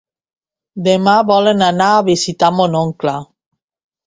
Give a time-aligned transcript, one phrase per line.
[0.87, 3.15] Demà volen anar a visitar mon oncle.